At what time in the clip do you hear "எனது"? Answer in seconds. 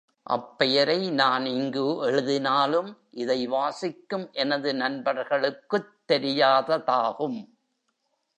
4.31-4.73